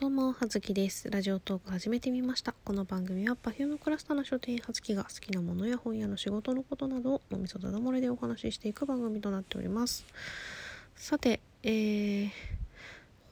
[0.00, 1.10] どうも、はずきです。
[1.10, 2.54] ラジオトーク始めてみました。
[2.64, 10.06] この番組は Perfume クラスターの書店はずきが好きなものや本屋の仕事のことなどをおみそだだ漏れでお話ししていく番組となっております。
[10.94, 12.30] さて、えー、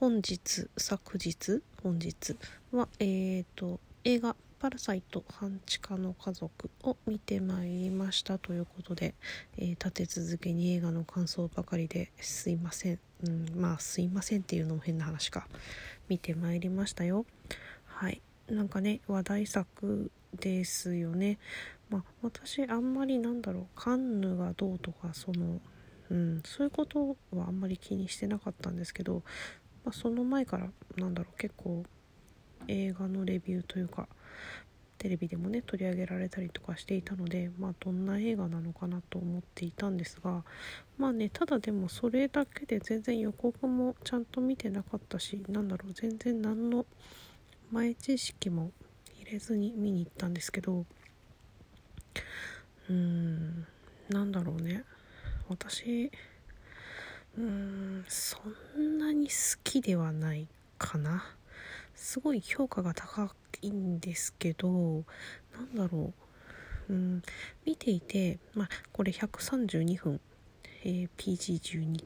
[0.00, 2.36] 本日、昨日、本日
[2.72, 9.14] は、えーと、映画パラサイト半地下の家族を見てまいりましたということで、
[9.56, 12.98] えー、立て続けに映画の感想ばかりですいません。
[13.24, 15.46] うん、まあすいませんっていうのも変な話か。
[16.08, 17.26] 見てまいりましたよ。
[17.84, 18.22] はい。
[18.48, 21.38] なんかね話題作ですよね。
[21.90, 25.60] まあ私あんまりなんだろうカンヌがどうとかその
[26.10, 29.22] うんそういうことはあんまり気にしてなかったんですけど、
[29.84, 31.84] まあ、その前からなんだろう結構
[32.68, 34.08] 映画のレビューというか
[34.98, 40.44] テレビでもね取り上げられたりとかしていたのでまあどんな映画なのかなと思っていたんですが
[40.98, 46.86] まあねただでもそれだけで全然予告もちゃんと見てなかったしなんだろう全然何の
[47.70, 48.70] 前知識も
[49.20, 50.84] 入れずに見に行ったんですけど
[52.88, 53.66] うーん
[54.08, 54.84] なんだろうね。
[55.48, 56.10] 私
[57.36, 58.38] うーんそ
[58.78, 61.24] んなに好きではないかな。
[61.96, 65.04] すごい評価が高いんですけど
[65.52, 66.12] なんだろ
[66.88, 66.92] う。
[66.92, 67.22] うん
[67.64, 70.20] 見ていてまあこれ132分、
[70.84, 72.04] えー、PG12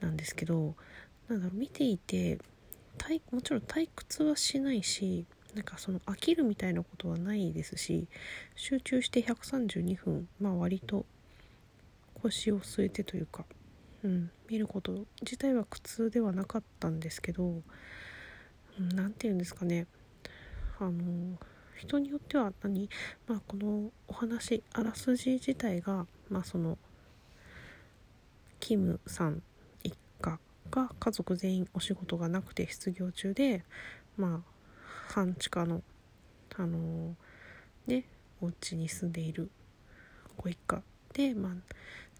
[0.00, 0.74] なんですけど
[1.28, 1.58] なんだろう。
[1.58, 2.38] 見ていて
[3.30, 8.08] もちろん退屈はしないしなんかその飽きるみたいなことはないですし
[8.56, 10.28] 集中して132分。
[10.40, 11.04] まあ割と
[12.14, 13.44] 腰を据えてというか、
[14.02, 17.62] うん、見ること自体は苦痛ではなかったんですけど
[18.78, 19.86] 何て言うんですかね。
[20.78, 21.38] あの
[21.76, 22.88] 人によっては何、
[23.26, 26.78] まあ、このお話あらすじ自体が、まあ、その
[28.60, 29.42] キムさん
[29.82, 30.38] 一家
[30.70, 33.64] が家族全員お仕事がなくて失業中で
[34.16, 34.54] まあ
[35.08, 35.82] 半地下の
[36.56, 37.14] あの
[37.86, 38.04] ね
[38.40, 39.50] お家に住んでいる
[40.36, 41.52] ご一家で、まあ、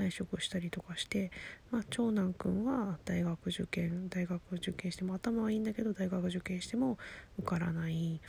[0.00, 1.30] 内職したりとかして、
[1.70, 6.98] まあ、長男くんは大学受験大学受験しても頭はいいんだけど大学受験しても
[7.38, 8.20] 受からない。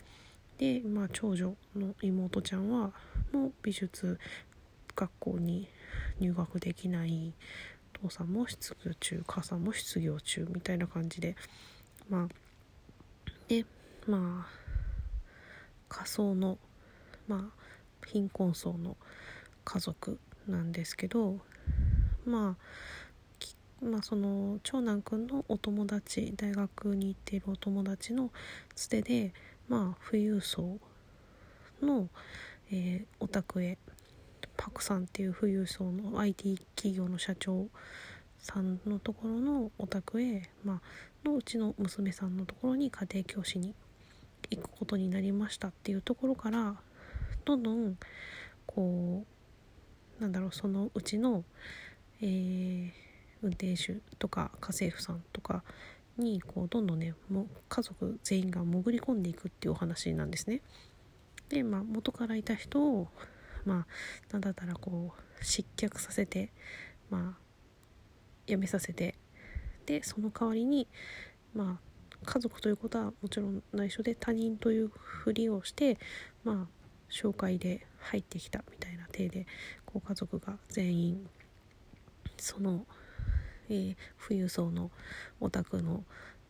[0.58, 2.92] で、まあ、長女の妹ちゃんは
[3.32, 4.20] もう美術
[4.96, 5.68] 学校に
[6.20, 7.34] 入学できない。
[7.94, 11.36] 父さんも失業中母さんも失業中みたいな感じで。
[12.09, 12.28] まあ
[13.48, 13.66] で
[14.08, 14.62] まあ
[15.88, 16.58] 仮想の
[17.28, 18.98] まあ貧困層の
[19.64, 21.40] 家族なんですけど
[22.26, 28.30] まあまあその長男くんのお友達大学に行っているお友達の
[28.76, 29.34] つてで
[29.68, 30.78] まあ富裕層
[31.82, 32.08] の、
[32.72, 33.78] えー、お宅へ
[34.56, 37.68] パクさんっていう富裕層の IT 企業の社長
[38.38, 40.82] さんのところのお宅へ、まあ
[41.24, 43.76] のうちの娘さんのところに家庭教師に
[44.50, 46.76] 行くことになりましたっていうところから
[47.46, 47.98] どんどん
[48.66, 49.24] こ
[50.20, 51.44] うなんだろうそのうちの
[52.22, 52.92] えー、
[53.42, 55.64] 運転手とか家政婦さんとか
[56.18, 60.62] にこうどんどんねも家族全員が潜り込んでいくっていうお話なんですね。
[61.50, 63.08] で、まあ、元からいた人を
[63.66, 63.88] まあ
[64.32, 66.52] なんだったらこう失脚させて
[67.09, 67.42] まあ
[68.48, 69.16] 辞めさせて
[69.86, 70.88] でその代わりに
[71.53, 71.92] まあ
[72.26, 75.98] 家族ということはもちろん内緒で他人というふりをして
[76.44, 79.48] まあ紹介で入ってきたみたいな体で
[79.86, 81.30] こう家族が全員
[82.41, 82.85] その、
[83.69, 83.96] えー、
[84.28, 84.91] 富裕層の
[85.40, 86.03] お宅の、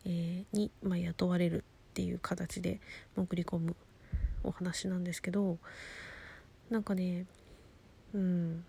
[0.04, 2.80] えー、に、まあ、雇われるっていう形で
[3.16, 3.76] 潜り込む
[4.42, 5.58] お話なんですけど
[6.70, 7.26] なんかね
[8.14, 8.64] うん。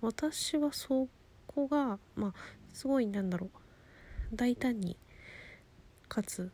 [0.00, 1.08] 私はそ
[1.46, 2.34] こがまあ
[2.72, 4.36] すごいなんだろう。
[4.36, 4.96] 大胆に
[6.08, 6.50] かつ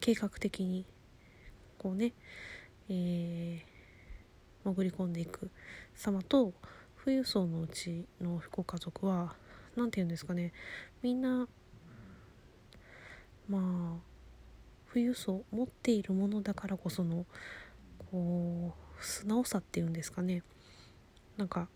[0.00, 0.84] 計画的に
[1.78, 2.12] こうね、
[2.88, 5.50] えー、潜り込んでいく
[5.94, 6.52] 様と
[7.08, 9.34] 富裕層のうちのご家族は
[9.76, 10.52] 何て言うんですかね。
[11.00, 11.48] みんな
[13.48, 14.00] まあ
[14.92, 17.24] 富裕層持っているものだからこその
[18.10, 20.42] こう素直さっていうんですかね。
[21.38, 21.68] なんか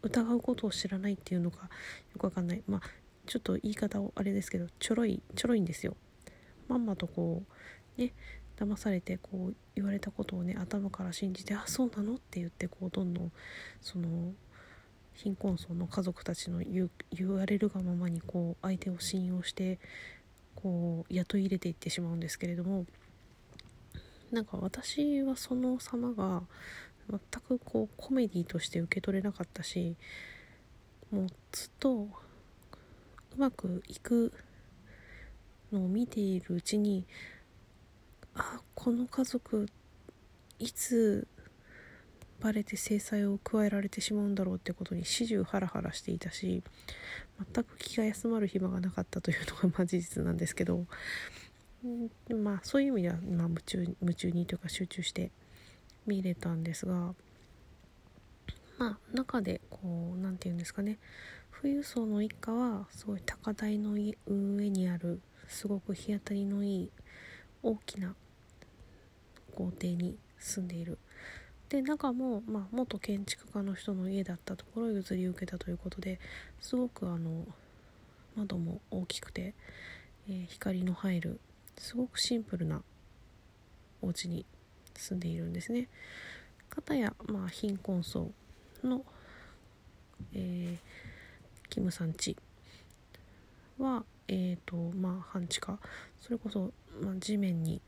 [0.00, 1.68] 疑うことを知らないっていうのかよ
[2.18, 2.62] くわかんない。
[2.66, 2.80] まあ
[3.26, 5.98] ちょっと言い方をあれですけどちょろいちょろいんですよ。
[6.66, 7.42] まんまとこ
[7.98, 8.14] うね
[8.64, 13.32] 騙されてこう言われたことをね頭から信じて「あそうなの?」って言ってこうどんどん
[13.80, 14.34] その
[15.14, 16.88] 貧困層の家族たちの言
[17.28, 19.78] われるがままにこう相手を信用して
[20.54, 22.86] こう雇い入れていってしまうんですけれども
[24.30, 26.42] なんか私はその様が
[27.10, 29.96] 全くこうコメディとして受け取れなかったし
[31.10, 32.08] もうずっとう
[33.36, 34.32] まくいく
[35.70, 37.04] のを見ているうちに
[38.34, 39.66] あこの家族
[40.58, 41.26] いつ
[42.40, 46.62] バレて制裁を加えられてしまうんだろうってことに始終ハラハラしていたし
[47.54, 50.86] 全く気が休まる暇がなかったというのが まあ事実なんですけど、
[52.34, 55.30] まあそういう意味では、まあ、夢中夢中にというか集中して
[56.06, 57.14] 見れたんですが
[58.78, 60.98] まあ中でこう何て言うんですかね。
[61.60, 64.16] 富裕層の一家はすごい高台の上
[64.68, 66.90] にあるすごく日当たりのいい
[67.62, 68.16] 大きな
[69.62, 70.98] 豪邸に住んでいる
[71.68, 76.18] で中も、まあ、元建築家の人の家だったところを譲り受けたということで
[76.60, 77.46] すごくあの
[78.36, 79.54] 窓も大きくて、
[80.28, 81.40] えー、光の入る
[81.78, 82.82] すごくシンプルな
[84.02, 84.44] お家に
[84.94, 85.88] 住んでいるんですね。
[86.68, 88.30] かたや、まあ、貧困層
[88.82, 89.04] の、
[90.34, 92.36] えー、キムさんち
[93.78, 95.78] は、えーとまあ、半地下
[96.20, 96.72] それこそ、
[97.02, 97.80] まあ、地面に、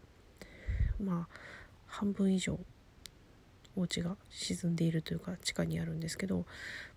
[1.00, 1.34] まあ、
[1.94, 2.58] 半分以上
[3.76, 6.44] お家が沈んでいるというか地下にあるんですけど、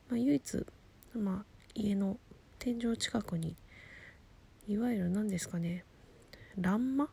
[0.10, 0.66] まあ、唯一、
[1.14, 1.46] まあ、
[1.76, 2.18] 家の
[2.58, 3.56] 天井近くに
[4.68, 5.86] いわゆる何ですかね
[6.58, 7.10] 欄間？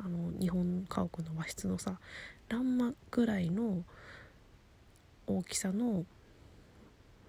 [0.00, 1.98] あの日本家屋の和室のさ
[2.48, 3.84] 欄間ぐらいの
[5.28, 6.04] 大きさの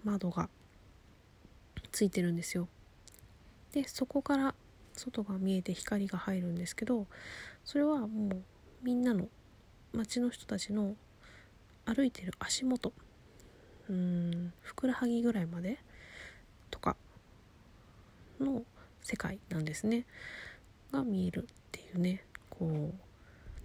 [0.04, 0.48] 窓が
[1.92, 2.68] ついてるんですよ。
[3.72, 4.54] でそこから
[4.92, 7.06] 外が見えて光が入るんですけど
[7.64, 8.42] それはもう
[8.82, 9.28] みんなの
[9.92, 10.94] 町の人たちの
[11.84, 12.92] 歩いてる足元
[13.88, 15.78] うんふくらはぎぐらいまで
[16.70, 16.96] とか
[18.40, 18.62] の
[19.02, 20.06] 世界なんですね。
[20.92, 22.24] が見えるっていうね。
[22.50, 22.94] こう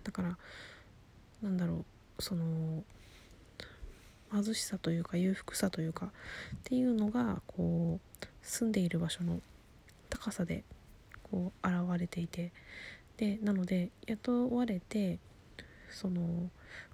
[0.03, 0.37] だから
[1.41, 1.85] なんだろ
[2.17, 2.83] うその
[4.31, 6.09] 貧しさというか裕福さというかっ
[6.63, 9.41] ていうのがこう住んでいる場所の
[10.09, 10.63] 高さで
[11.23, 12.51] こう現れていて。
[13.17, 15.19] でなので雇われて
[15.91, 16.49] その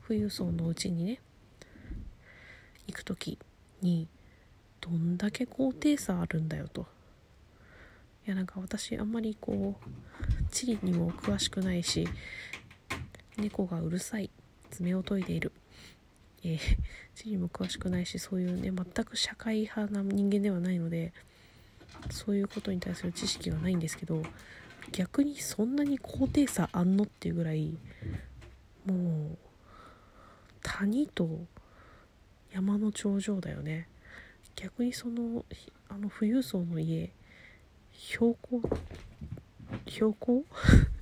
[0.07, 1.19] 富裕層のうちにね
[2.87, 3.37] 行く時
[3.81, 4.07] に
[4.79, 6.85] どんだけ高低差あるんだよと。
[8.25, 12.07] いやなんか私あんまりこう地理にも詳しくないし
[13.37, 14.29] 猫がうるさい
[14.69, 15.51] 爪を研いでいる。
[16.43, 16.59] えー、
[17.15, 21.13] 地理も詳しくないしそういうね全く社会派な人間ではないので
[22.09, 24.23] そういうことに対する知識はないんですけど
[24.91, 27.77] 逆にそんなに高低差あんのっていうぐらい
[28.85, 29.37] もう
[30.63, 31.45] 谷と
[32.51, 33.87] 山の頂上だよね。
[34.55, 35.45] 逆にその
[35.89, 37.11] あの富裕層の家
[37.91, 38.61] 標高
[39.87, 40.45] 標高？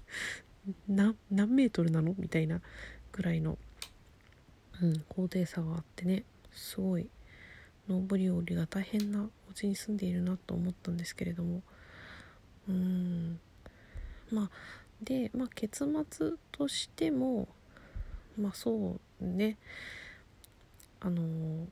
[0.88, 1.16] 何
[1.56, 2.14] メートルなの？
[2.18, 2.62] みたいな
[3.12, 3.58] ぐらいの、
[4.82, 6.24] うん、高低差があってね。
[6.52, 7.10] すごい
[7.88, 11.64] 上り下りが大変なお家に住んでいるなと思ったんですけれども。
[12.68, 13.40] うん。
[14.32, 14.50] まあ
[15.02, 17.48] で、まあ、結末としても
[18.40, 19.58] まあそうね。
[21.02, 21.68] あの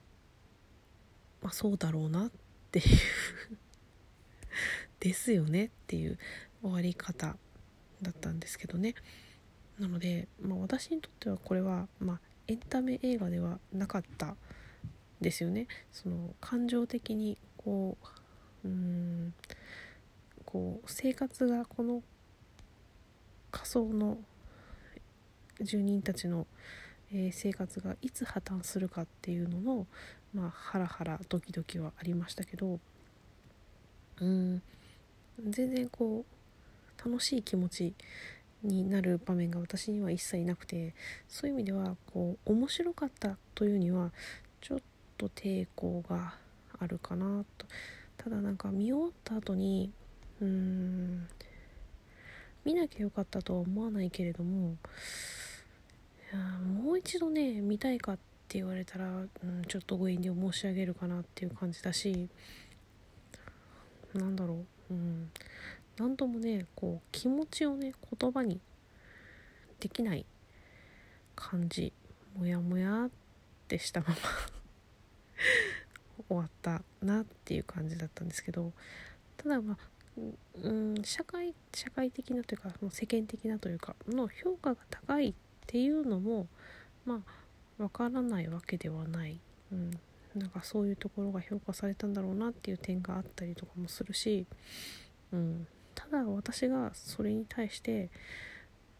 [1.41, 2.31] まあそうだろうなっ
[2.71, 2.85] ていう。
[4.99, 5.65] ですよね。
[5.65, 6.17] っていう
[6.61, 7.37] 終わり方
[8.01, 8.95] だったんですけどね。
[9.79, 14.35] なので、まあ、私にとってはこれは、まあ、エンタメ映画ではなかった
[15.21, 15.67] ですよね。
[15.91, 17.97] その感情的にこ
[18.63, 19.33] ううん
[20.45, 22.01] こう生活がこの
[23.51, 24.17] 仮想の
[25.61, 26.47] 住人たちの、
[27.11, 29.87] えー、生活がいつ破綻するかっていうのの、
[30.33, 32.79] まあ、ハラハラドキドキはありましたけど
[34.19, 34.61] うん
[35.49, 37.93] 全然こう楽しい気持ち
[38.63, 40.95] になる場面が私には一切なくて
[41.27, 44.11] そういう意味ではこう面白かったというには
[44.61, 44.79] ちょっ
[45.17, 46.33] と抵抗が
[46.79, 47.65] あるかなと。
[48.17, 49.91] ただなんか見終わった後に
[50.41, 51.27] うーん
[52.65, 54.75] 見なきゃよかったとは思わないけれども
[56.31, 58.15] やもう一度ね見たいかっ
[58.47, 62.29] て言われたら、うん、ちょっとご遠慮申し上げるかなっていう感じだし
[64.13, 65.31] なんだろううん。
[65.97, 68.59] 何ともねこう気持ちをね言葉に
[69.79, 70.25] できない
[71.35, 71.91] 感じ
[72.37, 73.09] モヤモヤっ
[73.67, 74.15] てしたまま
[76.29, 78.73] 終わったなっていう感じだったんですけど
[79.37, 79.77] ただまあ
[80.63, 85.33] うん社会社会的なというか世間的なというかの評価が高いっ
[85.67, 86.47] ていうのも
[87.05, 87.21] ま
[87.77, 89.39] あわからないわけではない、
[89.71, 89.91] うん、
[90.35, 94.45] なんかそういうところが評価されたんだろうなっていう点があったりとかもするし、
[95.31, 98.09] うん、ただ私がそれに対して、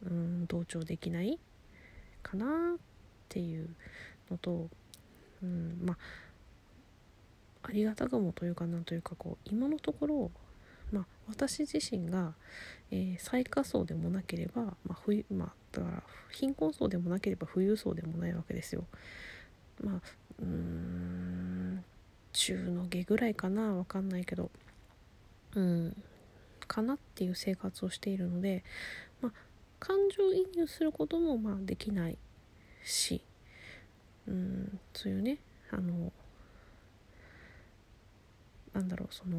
[0.06, 1.40] うん、同調できない
[2.22, 2.80] かなっ
[3.30, 3.70] ていう
[4.30, 4.68] のと、
[5.42, 5.98] うん、まあ
[7.64, 10.32] ありがたくもというかなんというかこう今のところ
[11.30, 12.34] 私自身が、
[12.92, 18.86] えー、最下層でもなければ、まあ冬まあ、だから貧困層でもなければ富裕層でもないわけですよ。
[19.84, 20.02] まあ
[20.40, 21.84] うーん
[22.34, 24.52] 中の下ぐらいかなわかんないけど
[25.56, 26.04] うん
[26.68, 28.64] かなっていう生活をしているので、
[29.22, 29.32] まあ、
[29.80, 32.18] 感情移入することもまあできない
[32.84, 33.22] し
[34.28, 35.40] うんそういうね
[35.72, 36.12] あの
[38.74, 39.38] なんだろうその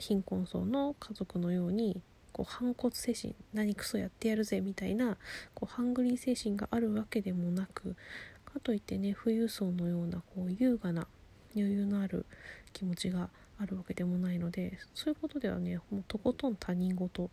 [0.00, 2.02] 貧困層の家族のように
[2.32, 5.16] こう反骨精神何クソやってやるぜみたいな
[5.54, 7.96] こうハングリー精神があるわけでもなく
[8.44, 11.06] かといってね富裕層のようなこう優雅な
[11.54, 12.26] 余裕のある
[12.72, 17.30] 気持ちがあるわけでもないのでそういうことではねもうとことん他人事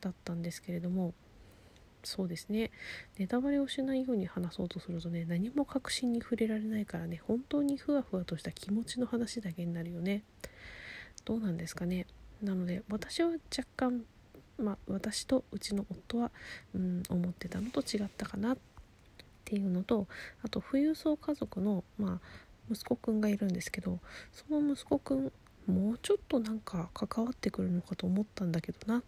[0.00, 1.14] だったんですけれども
[2.02, 2.70] そうですね。
[3.18, 10.22] ネタバレをしないように話そうとするとね何も確信に触れられないからね本当にふわふわとした気持ちの話だけになるよね。
[11.24, 12.06] どうなんですかね。
[12.42, 14.04] なので私は若干
[14.58, 16.30] まあ私とうちの夫は、
[16.74, 18.58] うん、思ってたのと違ったかなっ
[19.44, 20.06] ていうのと
[20.42, 22.18] あと富裕層家族のまあ
[22.70, 23.98] 息子くんがいるんですけど
[24.32, 25.32] その息子くん
[25.66, 29.02] もうちょっとなんか関わってくるのかと思ったんだけどな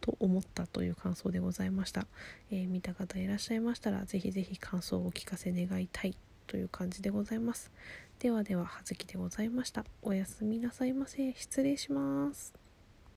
[0.00, 2.06] と思ったという感想でございました、
[2.50, 7.70] えー、見た方いらっしゃいましたらぜひぜひ感想をお聞かせ願いたいという感じでございます。
[8.22, 9.84] ではでは葉月でございました。
[10.00, 11.34] おやすみなさいませ。
[11.34, 12.61] 失礼します。